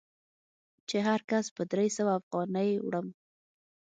چې 0.87 0.97
هر 1.07 1.19
کس 1.29 1.45
په 1.55 1.63
درې 1.71 1.87
سوه 1.97 2.11
افغانۍ 2.19 2.69
وړم. 2.79 3.07